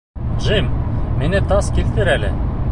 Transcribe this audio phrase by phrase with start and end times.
[0.45, 0.71] Джим,
[1.21, 2.35] миңә тас килтер әле.